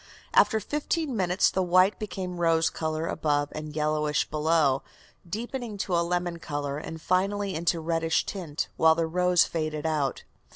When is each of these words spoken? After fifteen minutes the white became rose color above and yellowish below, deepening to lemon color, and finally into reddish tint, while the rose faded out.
After 0.33 0.59
fifteen 0.59 1.15
minutes 1.15 1.51
the 1.51 1.61
white 1.61 1.99
became 1.99 2.39
rose 2.41 2.71
color 2.71 3.05
above 3.05 3.49
and 3.51 3.75
yellowish 3.75 4.27
below, 4.31 4.81
deepening 5.29 5.77
to 5.77 5.93
lemon 5.93 6.39
color, 6.39 6.79
and 6.79 6.99
finally 6.99 7.53
into 7.53 7.79
reddish 7.79 8.25
tint, 8.25 8.67
while 8.77 8.95
the 8.95 9.05
rose 9.05 9.43
faded 9.45 9.85
out. 9.85 10.23